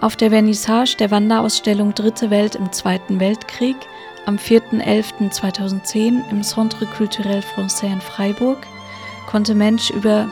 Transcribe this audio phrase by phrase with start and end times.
[0.00, 3.74] Auf der Vernissage der Wanderausstellung Dritte Welt im Zweiten Weltkrieg
[4.26, 8.64] am 4.11.2010 im Centre Culturel Français in Freiburg
[9.26, 10.30] konnte Mensch über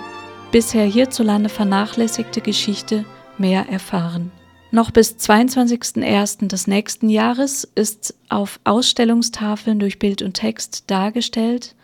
[0.52, 3.04] bisher hierzulande vernachlässigte Geschichte
[3.38, 4.30] mehr erfahren.
[4.70, 6.46] Noch bis 22.01.
[6.46, 11.74] des nächsten Jahres ist auf Ausstellungstafeln durch Bild und Text dargestellt,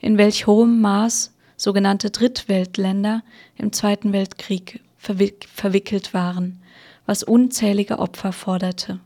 [0.00, 3.22] in welch hohem Maß sogenannte Drittweltländer
[3.56, 6.60] im Zweiten Weltkrieg verwick verwickelt waren,
[7.08, 9.00] was unzählige Opfer forderte.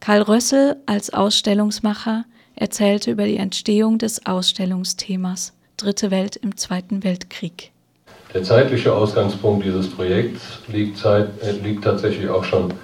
[0.00, 2.24] Karl Rössel als Ausstellungsmacher
[2.56, 7.70] erzählte über die Entstehung des Ausstellungsthemas Dritte Welt im Zweiten Weltkrieg.
[8.34, 12.74] Der zeitliche Ausgangspunkt dieses Projekts liegt, Zeit, äh, liegt tatsächlich auch schon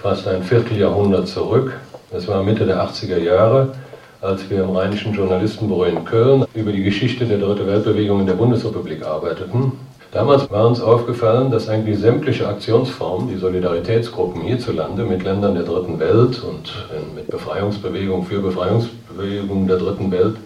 [0.00, 1.74] fast ein Vierteljahrhundert zurück.
[2.12, 3.74] Es war Mitte der 80er Jahre,
[4.20, 8.34] als wir im Rheinischen Journalistenbüro in Köln über die Geschichte der Dritte Weltbewegung in der
[8.34, 9.72] Bundesrepublik arbeiteten.
[10.16, 15.98] Damals war uns aufgefallen, dass eigentlich sämtliche Aktionsformen, die Solidaritätsgruppen hierzulande mit Ländern der Dritten
[15.98, 20.36] Welt und äh, mit Befreiungsbewegungen für Befreiungsbewegungen der Dritten Welt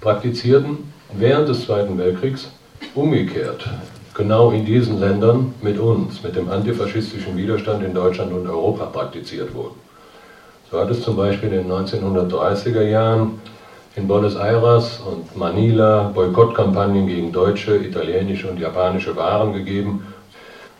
[0.00, 2.52] praktizierten, während des Zweiten Weltkriegs
[2.94, 3.68] umgekehrt
[4.14, 9.52] genau in diesen Ländern mit uns, mit dem antifaschistischen Widerstand in Deutschland und Europa praktiziert
[9.52, 9.74] wurden.
[10.70, 13.40] So hat es zum Beispiel in den 1930er Jahren
[13.96, 20.06] in Buenos Aires und Manila Boykottkampagnen gegen deutsche, italienische und japanische Waren gegeben.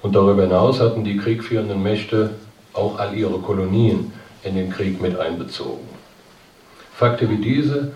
[0.03, 2.31] Und darüber hinaus hatten die kriegführenden Mächte
[2.73, 4.13] auch all ihre Kolonien
[4.45, 5.89] in den Krieg mit einbezogen.
[6.95, 7.93] Fakte wie diese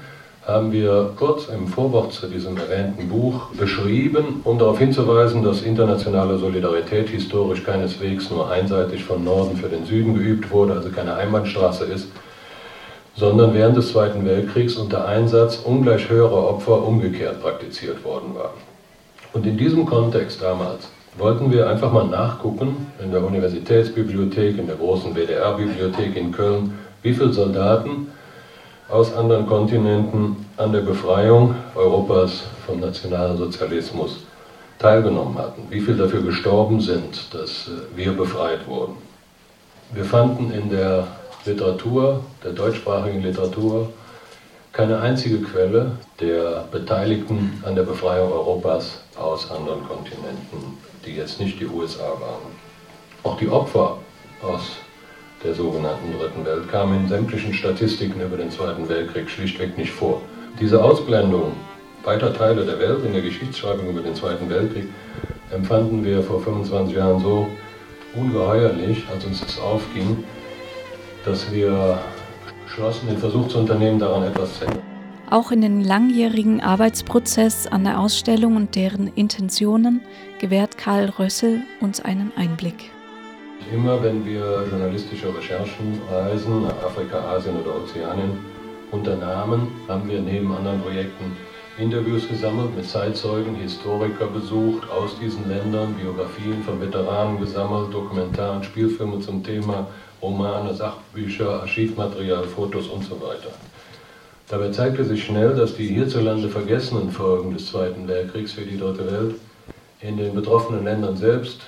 [0.47, 6.37] haben wir kurz im Vorwort zu diesem erwähnten Buch beschrieben, um darauf hinzuweisen, dass internationale
[6.37, 11.85] Solidarität historisch keineswegs nur einseitig von Norden für den Süden geübt wurde, also keine Einbahnstraße
[11.85, 12.09] ist,
[13.17, 18.55] sondern während des Zweiten Weltkriegs unter Einsatz ungleich höherer Opfer umgekehrt praktiziert worden war.
[19.33, 24.77] Und in diesem Kontext damals wollten wir einfach mal nachgucken in der Universitätsbibliothek, in der
[24.77, 28.09] großen WDR-Bibliothek in Köln, wie viele Soldaten
[28.89, 34.25] aus anderen Kontinenten an der Befreiung Europas vom Nationalsozialismus
[34.79, 38.97] teilgenommen hatten, wie viele dafür gestorben sind, dass äh, wir befreit wurden.
[39.93, 41.07] Wir fanden in der
[41.47, 43.91] Literatur, der deutschsprachigen Literatur,
[44.73, 51.61] keine einzige Quelle der Beteiligten an der Befreiung Europas aus anderen Kontinenten, die jetzt nicht
[51.61, 52.51] die USA waren.
[53.23, 53.99] Auch die Opfer
[54.43, 54.63] aus
[55.45, 60.23] der sogenannten Dritten Welt kam in sämtlichen Statistiken über den Zweiten Weltkrieg schlichtweg nicht vor.
[60.59, 61.53] Diese Ausblendung
[62.03, 64.89] weiter Teile der Welt in der Geschichtsschreibung über den Zweiten Weltkrieg
[65.53, 67.49] empfanden wir vor 25 Jahren so
[68.15, 70.25] ungeheuerlich, als uns das aufging,
[71.25, 71.99] dass wir
[72.65, 74.83] beschlossen, den Versuch zu unternehmen, daran etwas zu ändern.
[75.31, 80.03] Auch in den langjährigen Arbeitsprozess an der Ausstellung und deren Intentionen
[80.39, 82.91] gewährt Karl Rössel uns einen Einblick.
[83.73, 88.39] Immer wenn wir journalistische Recherchen, Reisen nach Afrika, Asien oder Ozeanien
[88.91, 91.37] unternahmen, haben wir neben anderen Projekten
[91.79, 99.19] Interviews gesammelt, mit Zeitzeugen, Historiker besucht aus diesen Ländern, Biografien von Veteranen gesammelt, Dokumentaren, Spielfilme
[99.19, 99.89] zum Thema,
[100.23, 100.73] Romane,
[101.15, 103.51] Sachbücher, Archivmaterial, Fotos und so weiter.
[104.49, 109.07] Dabei zeigte sich schnell, dass die hierzulande vergessenen Folgen des Zweiten Weltkriegs für die Dritte
[109.11, 109.35] Welt
[110.01, 111.61] in den betroffenen Ländern selbst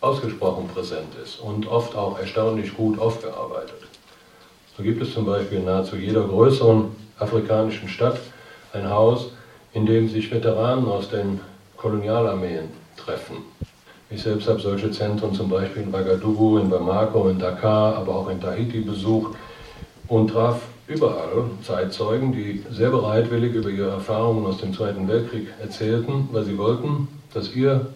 [0.00, 3.86] ausgesprochen präsent ist und oft auch erstaunlich gut aufgearbeitet.
[4.76, 6.88] So gibt es zum Beispiel in nahezu jeder größeren
[7.20, 8.18] afrikanischen Stadt
[8.72, 9.30] ein Haus,
[9.74, 11.40] in dem sich Veteranen aus den
[11.76, 13.36] Kolonialarmeen treffen.
[14.08, 18.28] Ich selbst habe solche Zentren zum Beispiel in Ouagadougou, in Bamako, in Dakar, aber auch
[18.28, 19.36] in Tahiti besucht
[20.06, 26.28] und traf überall Zeitzeugen, die sehr bereitwillig über ihre Erfahrungen aus dem Zweiten Weltkrieg erzählten,
[26.30, 27.86] weil sie wollten, dass ihr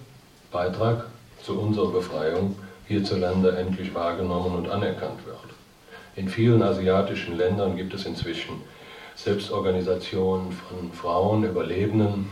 [0.51, 1.07] Beitrag
[1.45, 2.57] zu unserer Befreiung
[2.89, 5.39] hierzulande endlich wahrgenommen und anerkannt wird.
[6.17, 8.57] In vielen asiatischen Ländern gibt es inzwischen
[9.15, 12.29] Selbstorganisationen von Frauen, Überlebenden,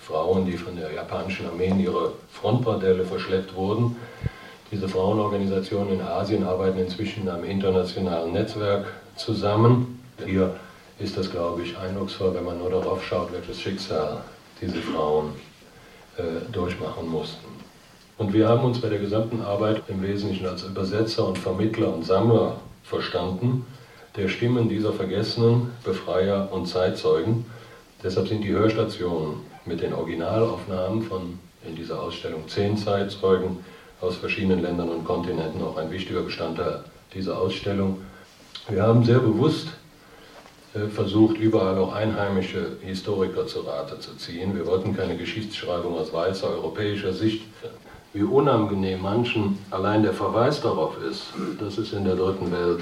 [0.00, 3.96] Frauen, die von der japanischen Armee in ihre Frontbordelle verschleppt wurden.
[4.70, 10.02] Diese Frauenorganisationen in Asien arbeiten inzwischen in einem internationalen Netzwerk zusammen.
[10.24, 10.56] Hier
[10.98, 14.22] ist das, glaube ich, eindrucksvoll, wenn man nur darauf schaut, welches Schicksal
[14.60, 15.34] diese Frauen
[16.16, 17.46] äh, durchmachen mussten.
[18.18, 22.04] Und wir haben uns bei der gesamten Arbeit im Wesentlichen als Übersetzer und Vermittler und
[22.04, 23.66] Sammler verstanden,
[24.16, 27.44] der Stimmen dieser vergessenen Befreier und Zeitzeugen.
[28.02, 33.58] Deshalb sind die Hörstationen mit den Originalaufnahmen von in dieser Ausstellung zehn Zeitzeugen
[34.00, 36.84] aus verschiedenen Ländern und Kontinenten auch ein wichtiger Bestandteil
[37.14, 38.02] dieser Ausstellung.
[38.68, 39.68] Wir haben sehr bewusst
[40.74, 44.54] äh, versucht, überall auch einheimische Historiker zu Rate zu ziehen.
[44.54, 47.42] Wir wollten keine Geschichtsschreibung aus weißer europäischer Sicht
[48.12, 51.26] wie unangenehm manchen allein der Verweis darauf ist,
[51.60, 52.80] dass es in der dritten Welt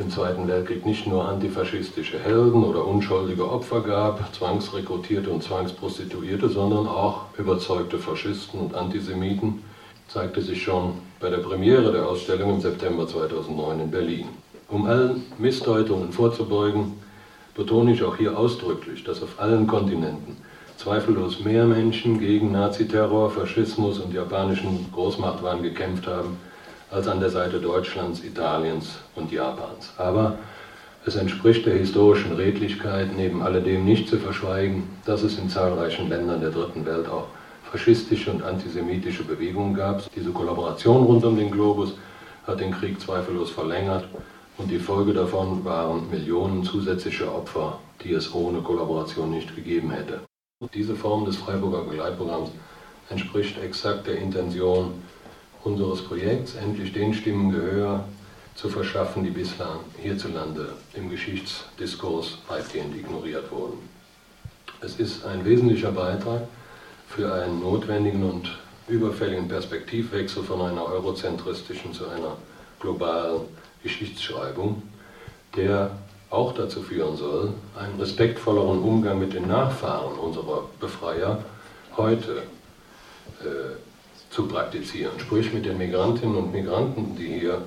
[0.00, 6.88] im Zweiten Weltkrieg nicht nur antifaschistische Helden oder unschuldige Opfer gab, zwangsrekrutierte und zwangsprostituierte, sondern
[6.88, 9.62] auch überzeugte Faschisten und Antisemiten,
[10.08, 14.28] zeigte sich schon bei der Premiere der Ausstellung im September 2009 in Berlin.
[14.68, 16.94] Um allen Missdeutungen vorzubeugen,
[17.54, 20.38] betone ich auch hier ausdrücklich, dass auf allen Kontinenten
[20.78, 26.38] zweifellos mehr Menschen gegen Naziterror, Faschismus und japanischen Großmachtwahn gekämpft haben,
[26.90, 29.92] als an der Seite Deutschlands, Italiens und Japans.
[29.96, 30.38] Aber
[31.06, 36.40] es entspricht der historischen Redlichkeit neben alledem nicht zu verschweigen, dass es in zahlreichen Ländern
[36.40, 37.28] der Dritten Welt auch
[37.70, 40.02] faschistische und antisemitische Bewegungen gab.
[40.14, 41.94] Diese Kollaboration rund um den Globus
[42.46, 44.08] hat den Krieg zweifellos verlängert
[44.58, 50.20] und die Folge davon waren Millionen zusätzliche Opfer, die es ohne Kollaboration nicht gegeben hätte.
[50.74, 52.50] Diese Form des Freiburger Begleitprogramms
[53.08, 54.92] entspricht exakt der Intention
[55.64, 58.04] unseres Projekts, endlich den Stimmen Gehör
[58.54, 63.78] zu verschaffen, die bislang hierzulande im Geschichtsdiskurs weitgehend ignoriert wurden.
[64.80, 66.42] Es ist ein wesentlicher Beitrag
[67.08, 68.50] für einen notwendigen und
[68.88, 72.36] überfälligen Perspektivwechsel von einer eurozentristischen zu einer
[72.80, 73.42] globalen
[73.82, 74.82] Geschichtsschreibung,
[75.56, 75.90] der
[76.30, 81.44] auch dazu führen soll, einen respektvolleren Umgang mit den Nachfahren unserer Befreier
[81.96, 82.44] heute
[83.40, 83.89] äh,
[84.30, 85.18] zu praktizieren.
[85.18, 87.62] Sprich mit den Migrantinnen und Migranten, die hier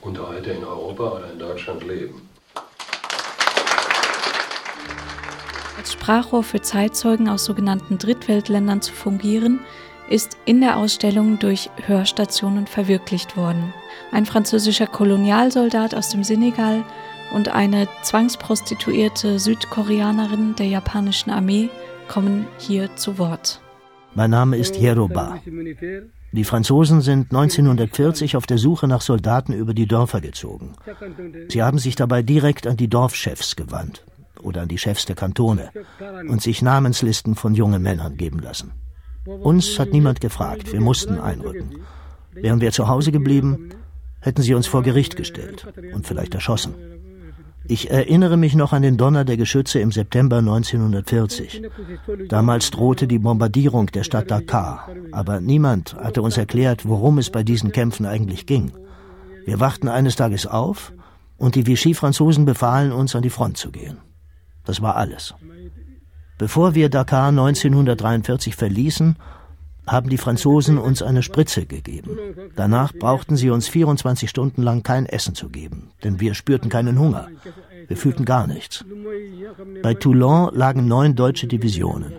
[0.00, 2.28] und heute in Europa oder in Deutschland leben.
[5.78, 9.60] Als Sprachrohr für Zeitzeugen aus sogenannten Drittweltländern zu fungieren,
[10.10, 13.72] ist in der Ausstellung durch Hörstationen verwirklicht worden.
[14.10, 16.82] Ein französischer Kolonialsoldat aus dem Senegal
[17.32, 21.68] und eine zwangsprostituierte Südkoreanerin der japanischen Armee
[22.08, 23.60] kommen hier zu Wort.
[24.18, 25.38] Mein Name ist Yeroba.
[26.32, 30.74] Die Franzosen sind 1940 auf der Suche nach Soldaten über die Dörfer gezogen.
[31.48, 34.04] Sie haben sich dabei direkt an die Dorfchefs gewandt
[34.42, 35.70] oder an die Chefs der Kantone
[36.28, 38.72] und sich Namenslisten von jungen Männern geben lassen.
[39.24, 41.76] Uns hat niemand gefragt, wir mussten einrücken.
[42.32, 43.68] Wären wir zu Hause geblieben,
[44.18, 46.74] hätten sie uns vor Gericht gestellt und vielleicht erschossen.
[47.70, 51.62] Ich erinnere mich noch an den Donner der Geschütze im September 1940.
[52.28, 57.42] Damals drohte die Bombardierung der Stadt Dakar, aber niemand hatte uns erklärt, worum es bei
[57.42, 58.72] diesen Kämpfen eigentlich ging.
[59.44, 60.94] Wir wachten eines Tages auf
[61.36, 63.98] und die Vichy-Franzosen befahlen uns, an die Front zu gehen.
[64.64, 65.34] Das war alles.
[66.38, 69.16] Bevor wir Dakar 1943 verließen,
[69.88, 72.18] haben die Franzosen uns eine Spritze gegeben.
[72.56, 76.98] Danach brauchten sie uns 24 Stunden lang kein Essen zu geben, denn wir spürten keinen
[76.98, 77.28] Hunger.
[77.88, 78.84] Wir fühlten gar nichts.
[79.82, 82.12] Bei Toulon lagen neun deutsche Divisionen.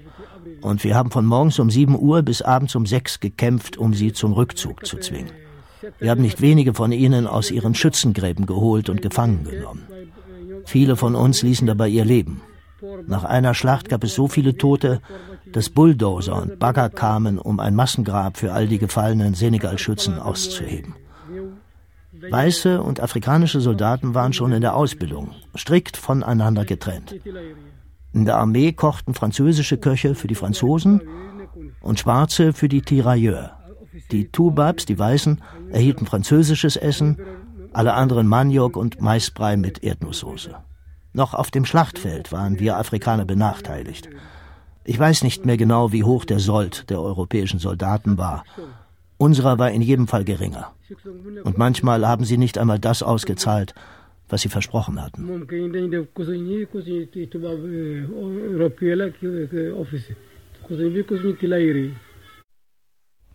[0.62, 4.12] Und wir haben von morgens um 7 Uhr bis abends um 6 gekämpft, um sie
[4.12, 5.32] zum Rückzug zu zwingen.
[6.00, 9.88] Wir haben nicht wenige von ihnen aus ihren Schützengräben geholt und gefangen genommen.
[10.66, 12.42] Viele von uns ließen dabei ihr Leben.
[13.08, 15.02] Nach einer Schlacht gab es so viele Tote,
[15.52, 20.96] dass Bulldozer und Bagger kamen, um ein Massengrab für all die gefallenen Senegal-Schützen auszuheben.
[22.30, 27.16] Weiße und afrikanische Soldaten waren schon in der Ausbildung, strikt voneinander getrennt.
[28.14, 31.02] In der Armee kochten französische Köche für die Franzosen
[31.82, 33.52] und Schwarze für die Tirailleurs.
[34.12, 37.18] Die Tubabs, die Weißen, erhielten französisches Essen,
[37.74, 40.56] alle anderen Maniok und Maisbrei mit Erdnusssoße.
[41.13, 44.09] Noch auf dem Schlachtfeld waren wir Afrikaner benachteiligt.
[44.85, 48.45] Ich weiß nicht mehr genau, wie hoch der Sold der europäischen Soldaten war.
[49.17, 50.73] Unserer war in jedem Fall geringer.
[51.45, 53.75] Und manchmal haben sie nicht einmal das ausgezahlt,
[54.29, 55.47] was sie versprochen hatten.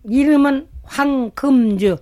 [0.03, 1.97] 이름은 황금주.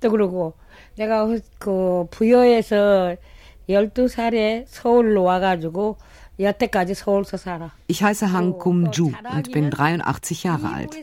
[0.00, 0.54] 또 그러고
[0.96, 1.26] 내가
[1.58, 3.16] 그 부여에서
[3.68, 5.96] 12살에 서울로 와가지고
[7.86, 10.96] Ich heiße Hang Kum Ju und bin 83 Jahre alt.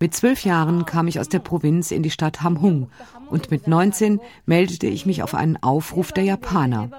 [0.00, 2.90] Mit zwölf Jahren kam ich aus der Provinz in die Stadt Hamhung
[3.28, 6.90] und mit 19 meldete ich mich auf einen Aufruf der Japaner.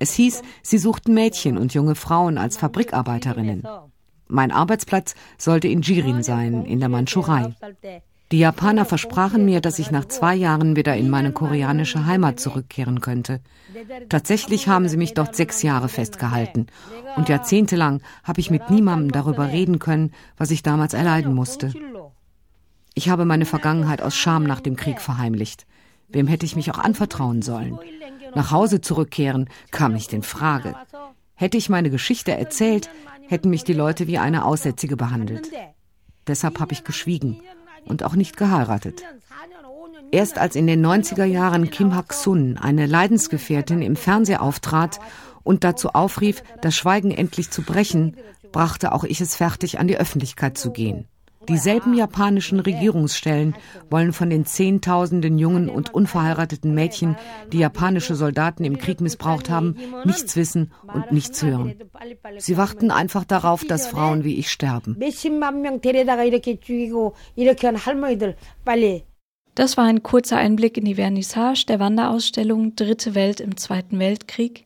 [0.00, 3.62] Es hieß, sie suchten Mädchen und junge Frauen als Fabrikarbeiterinnen.
[4.26, 7.54] Mein Arbeitsplatz sollte in Jirin sein, in der Mandschurei.
[8.31, 12.99] Die Japaner versprachen mir, dass ich nach zwei Jahren wieder in meine koreanische Heimat zurückkehren
[12.99, 13.41] könnte.
[14.09, 16.67] Tatsächlich haben sie mich dort sechs Jahre festgehalten
[17.15, 21.73] und jahrzehntelang habe ich mit niemandem darüber reden können, was ich damals erleiden musste.
[22.95, 25.65] Ich habe meine Vergangenheit aus Scham nach dem Krieg verheimlicht.
[26.09, 27.77] Wem hätte ich mich auch anvertrauen sollen?
[28.35, 30.75] Nach Hause zurückkehren kam nicht in Frage.
[31.35, 32.89] Hätte ich meine Geschichte erzählt,
[33.27, 35.51] hätten mich die Leute wie eine Aussätzige behandelt.
[36.27, 37.41] Deshalb habe ich geschwiegen
[37.85, 39.03] und auch nicht geheiratet.
[40.11, 44.99] Erst als in den 90er Jahren Kim Hak-sun, eine Leidensgefährtin, im Fernseher auftrat
[45.43, 48.15] und dazu aufrief, das Schweigen endlich zu brechen,
[48.51, 51.07] brachte auch ich es fertig, an die Öffentlichkeit zu gehen.
[51.49, 53.55] Dieselben japanischen Regierungsstellen
[53.89, 57.15] wollen von den Zehntausenden jungen und unverheirateten Mädchen,
[57.51, 61.75] die japanische Soldaten im Krieg missbraucht haben, nichts wissen und nichts hören.
[62.37, 64.97] Sie warten einfach darauf, dass Frauen wie ich sterben.
[69.55, 74.65] Das war ein kurzer Einblick in die Vernissage der Wanderausstellung Dritte Welt im Zweiten Weltkrieg,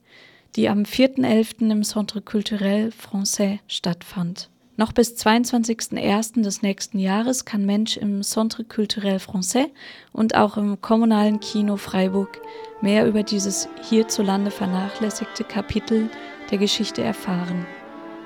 [0.55, 1.69] die am 4.11.
[1.71, 4.49] im Centre Culturel Français stattfand.
[4.79, 6.43] Noch bis 22.01.
[6.43, 9.71] des nächsten Jahres kann Mensch im Centre Culturel Français
[10.13, 12.39] und auch im kommunalen Kino Freiburg
[12.79, 16.11] mehr über dieses hierzulande vernachlässigte Kapitel
[16.51, 17.65] der Geschichte erfahren.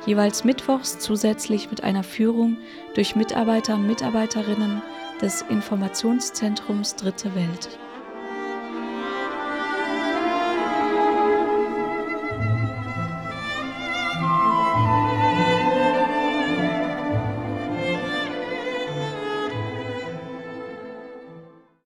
[0.06, 2.58] Jeweils mittwochs zusätzlich mit einer Führung
[2.96, 4.82] durch Mitarbeiter und Mitarbeiterinnen
[5.22, 7.70] des Informationszentrums Dritte Welt.